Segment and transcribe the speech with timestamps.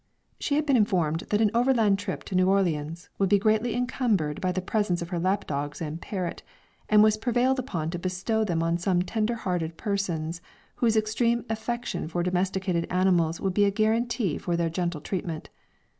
[0.39, 4.41] She had been informed that an overland trip to New Orleans would be greatly incumbered
[4.41, 6.41] by the presence of her lap dogs and parrot,
[6.89, 10.41] and was prevailed on to bestow them on some tender hearted persons,
[10.77, 15.51] whose extreme affection for domesticated animals would be a guaranty for their gentle treatment.